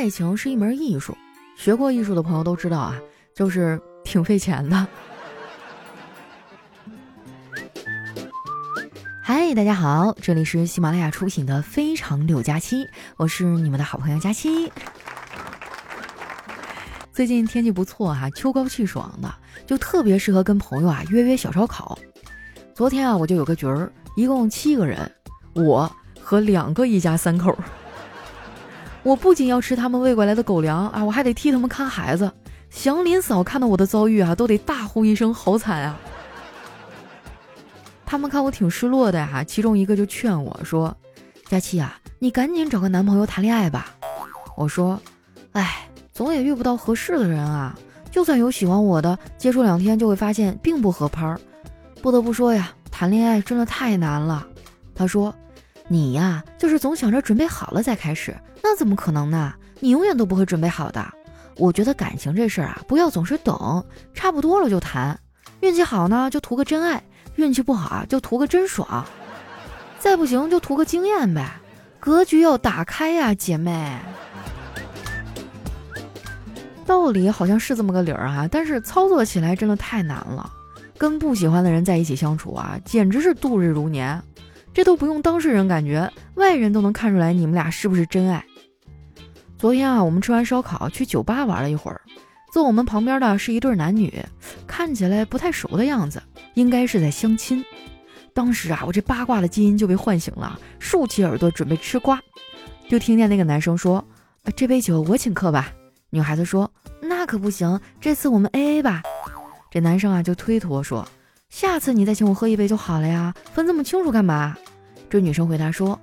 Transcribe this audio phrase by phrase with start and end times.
[0.00, 1.14] 爱情是一门艺术，
[1.54, 2.98] 学过艺术的朋友都知道啊，
[3.34, 4.86] 就是挺费钱的。
[9.22, 12.82] 嗨，大家好，这里是喜马拉雅出品的《非常六加七》，
[13.18, 14.72] 我是你们的好朋友佳期。
[17.12, 19.30] 最近天气不错哈，秋高气爽的，
[19.66, 21.98] 就特别适合跟朋友啊约约小烧烤。
[22.74, 25.12] 昨天啊，我就有个局儿，一共七个人，
[25.52, 27.54] 我和两个一家三口。
[29.02, 32.30] 我不仅要吃他们喂过来的狗粮啊，我还得替他们看孩子。
[32.68, 35.98] 祥林嫂看到我的遭遇啊，都得大呼一声好惨啊！
[38.06, 40.96] 他们看我挺失落的呀，其中一个就劝我说
[41.48, 43.94] ：“佳琪啊，你赶紧找个男朋友谈恋爱吧。”
[44.56, 45.00] 我说
[45.52, 47.76] ：“哎，总也遇不到合适的人啊。
[48.10, 51.40] 就算有喜欢我的，接触两天就会发现并不合拍儿。
[52.02, 54.46] 不得不说呀，谈恋爱真的太难了。”
[54.94, 55.34] 他说
[55.92, 59.52] ：“你呀，就是总想着准备好了再开始。”那怎么可能呢？
[59.80, 61.04] 你永远都不会准备好的。
[61.56, 65.18] 我觉得感情这事儿啊，不要总是等，差不多了就谈。
[65.62, 67.00] 运气好呢，就图个真爱；
[67.34, 69.04] 运气不好啊，就图个真爽。
[69.98, 71.50] 再不行就图个经验呗。
[71.98, 73.98] 格局要打开呀，姐妹。
[76.86, 80.48] 道理好像是这么个理儿啊，但是操作起来真的太难了。
[80.96, 84.22] 跟不喜欢的人在一起相处啊，简直是度日如年。
[84.72, 88.44] 这都不用当事人感觉，外人都能看出来你们俩是不是真爱。
[89.58, 92.00] 昨天啊，我们吃完烧烤去酒吧玩了一会儿，
[92.52, 94.24] 坐我们旁边的是一对男女，
[94.66, 96.22] 看起来不太熟的样子，
[96.54, 97.64] 应该是在相亲。
[98.32, 102.20] 当时啊，我这八卦的基因就被唤醒了，竖起耳朵准备吃瓜，
[102.88, 104.02] 就听见那个男生说
[104.56, 105.72] ：“这杯酒我请客吧。”
[106.10, 109.02] 女孩子说：“那可不行，这次我们 A A 吧。”
[109.70, 111.06] 这男生啊就推脱说
[111.50, 114.56] ：“下次你再请我喝一杯就好了呀，分这么清楚干嘛？”
[115.10, 115.98] 这女生回答说：“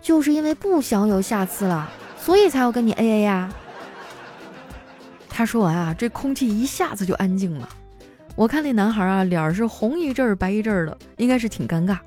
[0.00, 3.52] 就是因为不想有下次了。”所以才要跟你 A A 呀。
[5.28, 7.68] 他说完啊，这空气一下子就安静了。
[8.34, 11.98] 我看那男孩啊，脸是红一阵儿白一阵儿的，应该是挺尴尬。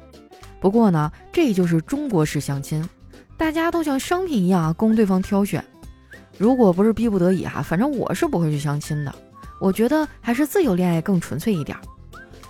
[0.60, 2.84] 不过呢，这就是中国式相亲，
[3.38, 5.64] 大家都像商品一样啊，供对方挑选。
[6.38, 9.14] 如果不是逼不得已哈，反正我是不会去相亲的。
[9.60, 11.78] 我觉得还是自由恋爱更纯粹一点。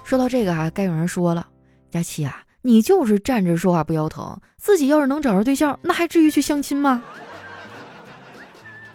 [0.07, 1.45] 说到这个啊，该有人说了，
[1.91, 7.03] 佳琪啊，你就是站着说话不腰疼，自己要是能找着对象，那还至于去相亲吗？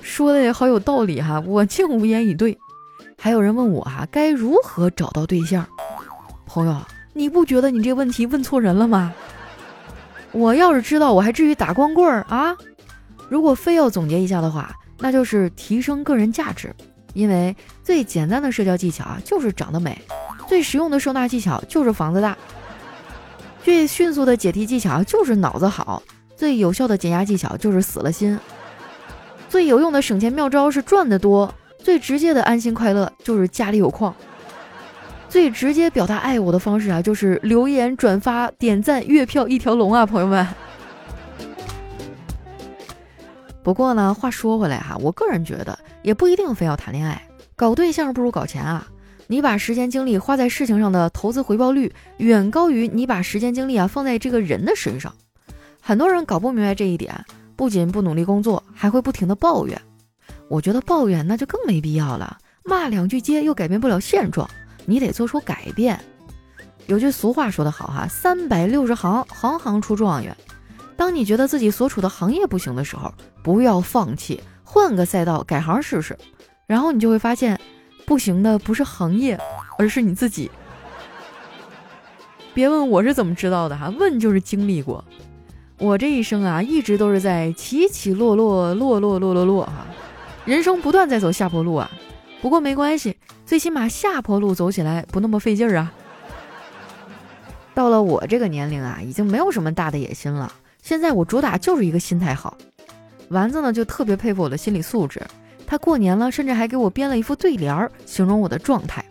[0.00, 2.58] 说的也好有道理哈，我竟无言以对。
[3.18, 5.66] 还有人问我哈，该如何找到对象？
[6.46, 6.80] 朋友，
[7.12, 9.12] 你不觉得你这问题问错人了吗？
[10.32, 12.56] 我要是知道，我还至于打光棍儿啊？
[13.28, 16.74] 如果非要总结一下的话，那就是提升个人价值。
[17.14, 19.92] 因为最简单的社交技巧啊，就是长得美；
[20.48, 22.34] 最实用的收纳技巧就是房子大；
[23.62, 26.02] 最迅速的解题技巧就是脑子好；
[26.36, 28.38] 最有效的减压技巧就是死了心。
[29.48, 34.14] 最有用的省钱妙招是赚得多，最直接的安心快乐就是家里有矿。
[35.28, 40.46] 最直接表达爱我的方式啊，就是留言、转发、点赞、月票一条龙啊，朋友们。
[43.62, 47.22] 不过呢，话说回来哈，我个人觉得也不一定非要谈恋爱，
[47.54, 48.86] 搞对象不如搞钱啊。
[49.28, 55.14] 你把时间精力花在事情上的投资回报率远高于你把时间精力啊放在这个人的身上。
[55.80, 57.14] 很多人搞不明白这一点。
[57.54, 59.80] 不仅不努力工作，还会不停的抱怨。
[60.48, 64.48] 我觉得抱怨那就更没必要了，骂两句街又改变不了现状，
[64.84, 65.98] 你得做出改变。
[66.86, 70.36] 有句俗话说得好哈，三百六十行，行行出状元。
[71.02, 76.16] 当你觉得自己所处的行业不行的时候，不要放弃，换个赛道改行试试，
[76.64, 77.58] 然后你就会发现，
[78.06, 79.36] 不行的不是行业，
[79.78, 80.48] 而是你自己。
[82.54, 85.04] 别问我是怎么知道的哈，问就是经历过。
[85.78, 89.84] 我这一生啊，一直都是在起起落落，落落落落落哈，
[90.44, 91.90] 人生不断在走下坡路啊。
[92.40, 95.92] 不过没关系，最起码下坡路走起来不那么费劲儿啊。
[97.74, 100.52] 到了我这个年龄啊，已经没有什么大的野心了。
[100.82, 102.58] 现在我主打就是一个心态好。
[103.28, 105.22] 丸子呢就特别佩服我的心理素质，
[105.66, 109.02] 他过年了，甚至还给我编了一副对联儿，形容我的状态。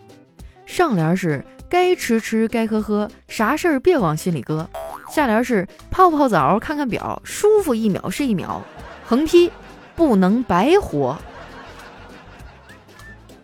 [0.66, 4.68] 上联是该吃吃，该喝喝，啥事儿别往心里搁。
[5.10, 8.62] 下联是泡泡澡，看看表，舒服一秒是一秒。
[9.04, 9.50] 横批
[9.96, 11.18] 不能白活。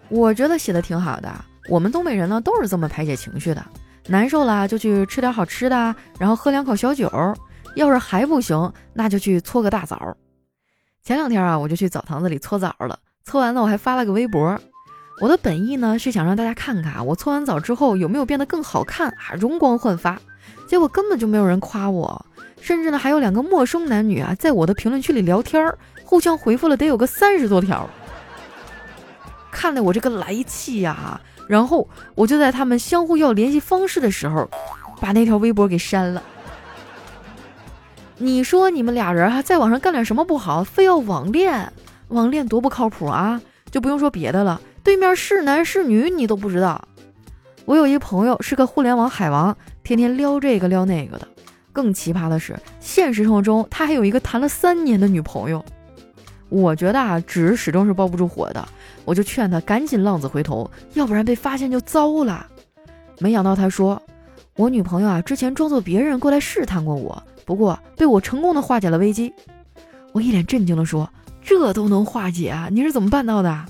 [0.09, 1.31] 我觉得写的挺好的。
[1.69, 3.65] 我们东北人呢都是这么排解情绪的。
[4.07, 7.11] 难受了就去吃点好吃的，然后喝两口小酒。
[7.79, 10.17] 要是还不行，那就去搓个大澡。
[11.05, 12.99] 前两天啊，我就去澡堂子里搓澡了。
[13.25, 14.61] 搓完了，我还发了个微博。
[15.21, 20.21] 我的本意呢是想让大家看看我搓完澡之后有没有变得更好看啊，容光焕发。
[20.67, 22.27] 结果根本就没有人夸我，
[22.61, 27.89] 甚至呢还有两个陌生男女啊，在我的评论区里聊天儿，互相回复了得有个三十多条，
[29.53, 31.21] 看得我这个来气呀！
[31.49, 34.51] 然后我就在他们相互要联系方式的时候，
[35.01, 36.21] 把那条微博给删了。
[38.21, 41.73] 你说你们俩人还在网上干点什么不好，非要网恋？
[42.09, 43.41] 网恋多不靠谱啊！
[43.71, 46.83] 就不用说别的了，对面是男是女你都不知道。
[47.65, 51.29] 我有一朋友是个互联网海王，天天撩这个撩那个的。
[51.73, 55.65] 更奇葩的是，现实生活中他还有一个谈了三年的女朋友。
[56.49, 58.67] 我觉得啊，纸始终是包不住火的，
[59.05, 62.45] 我就劝他赶紧浪子回头，要不然被发现就糟了。
[63.21, 64.03] 没想到他说，
[64.57, 69.33] 我女朋友啊之前装作别人过来试探过我，不过被我成功的化解了危机。
[70.13, 71.09] 我一脸震惊的说。
[71.41, 72.69] 这都能化解啊？
[72.71, 73.65] 你是怎么办到的？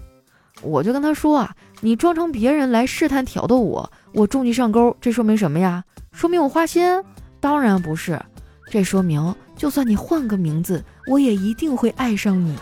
[0.62, 5.84] 我就跟他说啊，你装成别人来试探挑逗我，我中计上钩，这说明什么呀？
[6.10, 7.04] 说明我花心？
[7.38, 8.20] 当然不是，
[8.68, 12.56] 这说明就算你换个名字，我也一定会爱上你。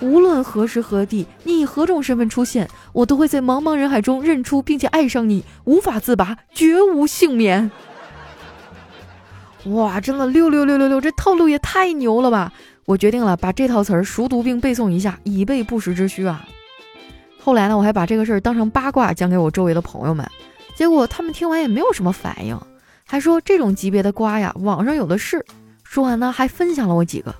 [0.00, 7.68] 无论何时何地，你以何种身份出现，我都会在茫茫人海中认出并且爱上你，无法自拔，绝无幸免。
[9.66, 12.52] 哇，真的六六六六六，这套路也太牛了吧！
[12.86, 16.46] 我决定了，把这套词儿熟读并背诵一下，以备不时之需啊。
[17.38, 20.26] 后来呢，我还把这个事儿当成八卦讲给我周围的朋友们，
[20.74, 22.58] 结果他们听完也没有什么反应，
[23.06, 25.44] 还说这种级别的瓜呀，网上有的是。
[25.84, 27.34] 说完呢，还分享了我几个。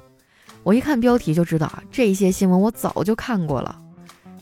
[0.63, 3.81] 我一看标题就知道啊，这些新闻我早就看过了。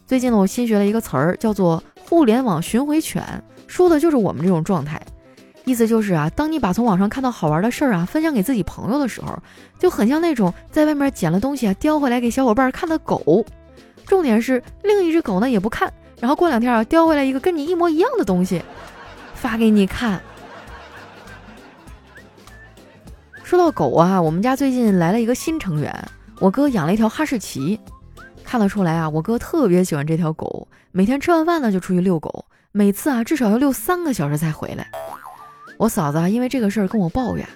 [0.06, 3.22] 最近呢，我新学了一个词儿，叫做“互联网巡回犬”，
[3.68, 5.00] 说的就是我们这种状态。
[5.68, 9.38] 意思就是啊，当你把从网上看到好玩的事儿啊分享给自己朋友的时候，
[9.78, 13.44] 就很像那种在外面捡了东西啊叼回来给小伙伴看的狗。
[14.06, 18.62] 重点是另一只狗呢也不看，然后过两天啊叼回来一个跟你一模一样的东西，
[19.34, 20.18] 发给你看。
[23.42, 26.08] 说到狗啊，我们家最近来了一个新成员，
[26.40, 27.78] 我哥养了一条哈士奇。
[28.42, 34.90] 看得出来啊，我哥特别喜欢这条狗，每天吃完饭呢就出去遛狗，每次啊至少要遛三个小时才回来。
[35.78, 37.48] 我嫂子因为这个事儿跟我抱怨：“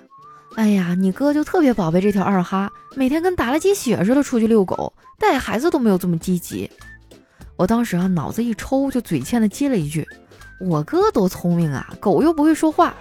[0.57, 6.71] 哎呀，你哥就特别宝贝这条二哈，每天跟打了鸡血似的出去遛狗，带孩子都没有这么积极。”
[7.57, 10.07] 我当时啊脑子一抽，就嘴欠的接了一句
[10.63, 12.95] ：“我哥多聪明啊，狗又不会说话，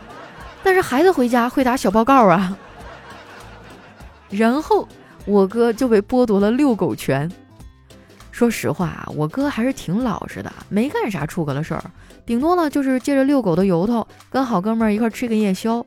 [0.64, 2.58] 但是孩子回家会打小报告啊。
[4.32, 4.88] ”然后
[5.26, 7.32] 我哥就被剥夺了遛狗权。
[8.32, 11.84] 说实话啊，我哥还是挺老实的，没干啥出格的事儿。
[12.26, 15.86] 顶多呢，就是借着遛狗的由头，跟好哥们儿一块吃个夜宵。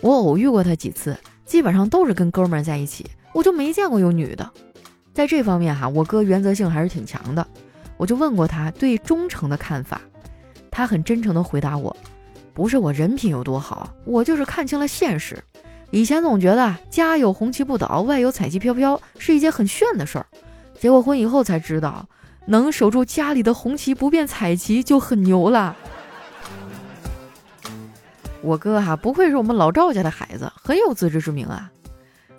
[0.00, 4.50] 我偶遇过他几次，基本上都是跟哥们儿在一起，我就没见过有女的。
[5.12, 7.46] 在这方面哈，我哥原则性还是挺强的。
[7.96, 10.00] 我就问过他对忠诚的看法，
[10.70, 11.96] 他很真诚地回答我：
[12.52, 15.42] 不是我人品有多好，我就是看清了现实。
[15.90, 20.26] 以前总觉得家有红旗不倒，外有彩旗飘飘是一件很炫的事儿，
[20.80, 22.06] 结过婚以后才知道。
[22.48, 25.74] 能守住家里的红旗不变彩旗就很牛了。
[28.40, 31.68] 我哥哈不愧是我们老赵家的孩子，很有自知之明啊。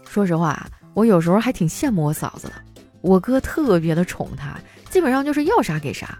[0.07, 2.53] 说实话，我有时候还挺羡慕我嫂子的。
[3.01, 4.57] 我哥特别的宠她，
[4.89, 6.17] 基本上就是要啥给啥。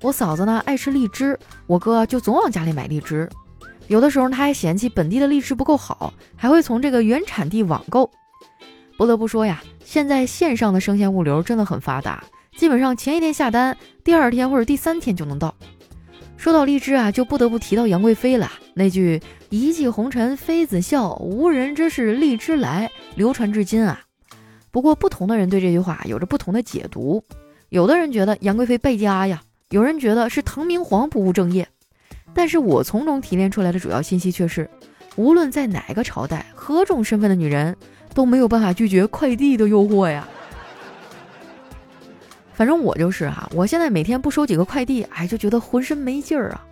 [0.00, 3.28] 我嫂子呢爱吃荔枝，我哥就总往家里买荔枝。
[3.88, 8.10] 有的时候他还嫌弃本地的荔枝不够好，还会从这个原产地网购。
[8.96, 12.22] 不得不说呀，现在线上的生鲜物流真的很发达。
[12.56, 15.54] 基本上前一天下单，第二天或者第三天就能到。
[16.36, 18.50] 说到荔枝啊，就不得不提到杨贵妃了。
[18.74, 24.00] 那句“一骑红尘妃子笑，无人知是荔枝来”流传至今啊。
[24.70, 27.22] 不过，不同的人对这句话有着不同的解读。
[27.68, 31.68] 有的人觉得杨贵妃败家呀，有人觉得是唐明皇不务正业。
[32.34, 34.68] 但是我从中提炼出来的主要信息却是，
[35.16, 37.76] 无论在哪个朝代，何种身份的女人
[38.14, 40.26] 都没有办法拒绝快递的诱惑呀。
[42.54, 46.64] 反正我就是哈，我现在每天不收几个快递，哎，就觉得浑身没劲儿啊。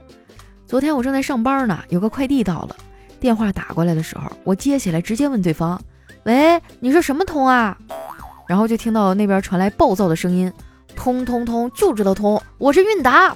[0.67, 2.77] 昨天我正在上班呢，有个快递到了，
[3.19, 5.81] 电话打过来的时候，我接起来直接问对方
[6.25, 7.77] ：“喂，你是什么通啊？”
[8.47, 10.53] 然后就听到那边传来暴躁的声音
[10.95, 13.35] ：“通通通，就知道通，我是韵达。”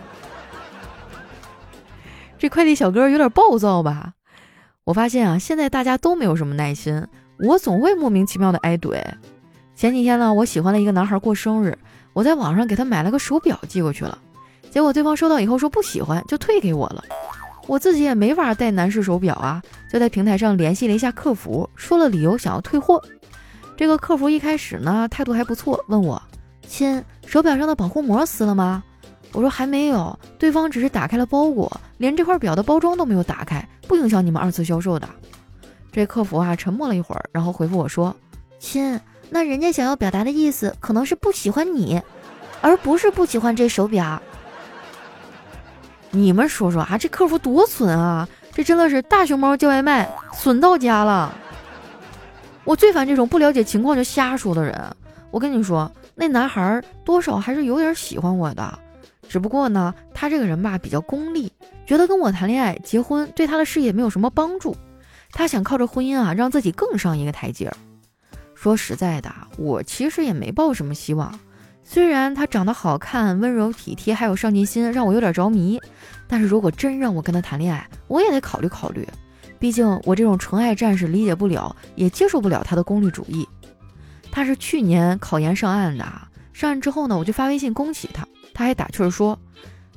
[2.38, 4.12] 这快递小哥有点暴躁吧？
[4.84, 7.06] 我发现啊，现在大家都没有什么耐心，
[7.38, 9.02] 我总会莫名其妙的挨怼。
[9.74, 11.76] 前几天呢，我喜欢的一个男孩过生日。
[12.12, 14.16] 我在网上给他买了个手表寄过去了，
[14.70, 17.02] 结果对方收到以后说不喜欢，就退给我了。
[17.66, 19.60] 我自己也没法戴男士手表啊，
[19.90, 23.02] 就在平台上联系了一下客服，说了理由想要退货。
[23.76, 26.22] 这个客服一开始呢态度还不错，问我
[26.68, 28.84] 亲，手表上的保护膜撕了吗？
[29.32, 35.08] 我说还没有，对方只是打开了包裹，连这块表的包装都没有打开，不影响你们二次销售的。
[35.94, 38.14] 这客服啊沉默了一会儿，然后回复我说
[38.58, 39.00] 亲。
[39.30, 42.02] 那人家想要表达的意思可能是不喜欢你，
[42.60, 44.20] 而不是不喜欢这手表。
[46.10, 48.28] 你们说说啊，这客服多损啊！
[48.52, 51.34] 这真的是大熊猫叫外卖，损到家了。
[52.64, 54.78] 我最烦这种不了解情况就瞎说的人。
[55.30, 58.78] 我跟你说，那男孩多少还是有点喜欢我的，
[59.28, 61.50] 只不过呢，他这个人吧比较功利，
[61.86, 64.76] 觉得跟我谈恋爱、结婚对他的事业没有什么帮助。
[65.34, 67.76] 他想靠着婚姻啊，让自己更上一个台阶儿。
[68.54, 71.38] 说实在的，我其实也没抱什么希望。
[71.82, 75.78] 虽然他长得好看、温柔体贴，还有上进心，让我有点着迷。
[76.26, 79.06] 但是如果真让我跟他谈恋爱，我也得考虑考虑。
[79.58, 83.46] 毕竟我这种纯爱战士理解不了，也接受不了他的功利主义。
[84.30, 86.06] 他是去年考研上岸的，
[86.52, 89.38] 上岸之后呢，我就发微信恭喜他，他还打趣说：“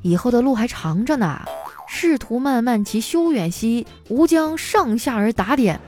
[0.01, 1.41] 以后的路还长着呢，
[1.87, 5.79] 仕途漫漫其修远兮，吾将上下而打点。”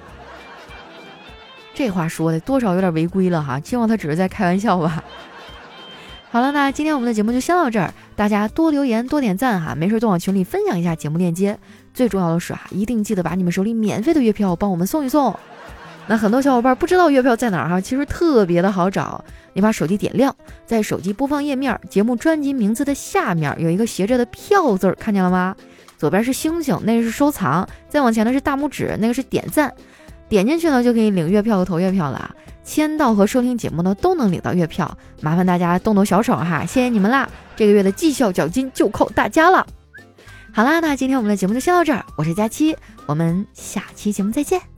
[1.75, 5.03] 这话说的多少有点违规了哈，希望他只是在开玩笑吧。
[6.31, 7.93] 好了，那今天我们的节目就先到这儿。
[8.15, 11.57] 大家多留言、多点赞哈，没事多往群里分享一下节目链接。
[11.93, 15.33] 最重要的是啊，一定记得把你们手里免费的月票帮我们送一送。
[16.07, 19.23] 那很多小伙伴不知道月票在哪儿哈，其实特别的好找。
[19.53, 25.55] 你把手机点亮，在手机播放页面节目专辑名字的下面有一个斜着的票字儿，看见了吗？
[25.99, 29.71] 左边是星星，那个是收藏；再往前呢是大拇指，那个是点赞。
[30.29, 32.35] 点进去呢就可以领月票和投月票了啊。
[32.63, 37.29] 签到和收听节目呢都能领到月票，麻烦大家动动小手哈，谢谢你们啦！
[37.57, 39.67] 这个月的绩效奖金就靠大家了。
[40.53, 44.68] 好啦，那今天我们的节目就先到这儿，我是佳期，我们下期节目再见。